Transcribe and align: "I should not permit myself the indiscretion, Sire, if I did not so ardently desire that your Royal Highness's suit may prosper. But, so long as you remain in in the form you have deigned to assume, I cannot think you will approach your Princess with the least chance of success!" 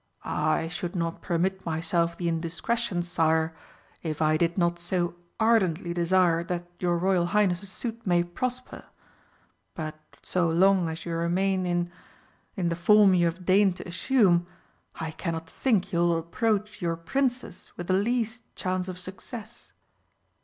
"I 0.25 0.67
should 0.67 0.95
not 0.95 1.21
permit 1.21 1.63
myself 1.63 2.17
the 2.17 2.27
indiscretion, 2.27 3.03
Sire, 3.03 3.53
if 4.01 4.19
I 4.19 4.35
did 4.35 4.57
not 4.57 4.79
so 4.79 5.13
ardently 5.39 5.93
desire 5.93 6.43
that 6.45 6.65
your 6.79 6.97
Royal 6.97 7.27
Highness's 7.27 7.69
suit 7.71 8.07
may 8.07 8.23
prosper. 8.23 8.85
But, 9.75 9.99
so 10.23 10.49
long 10.49 10.89
as 10.89 11.05
you 11.05 11.13
remain 11.13 11.67
in 11.67 11.91
in 12.55 12.69
the 12.69 12.75
form 12.75 13.13
you 13.13 13.25
have 13.27 13.45
deigned 13.45 13.75
to 13.77 13.87
assume, 13.87 14.47
I 14.95 15.11
cannot 15.11 15.47
think 15.47 15.93
you 15.93 15.99
will 15.99 16.17
approach 16.17 16.81
your 16.81 16.95
Princess 16.95 17.71
with 17.77 17.85
the 17.85 17.93
least 17.93 18.43
chance 18.55 18.87
of 18.87 18.97
success!" 18.97 19.71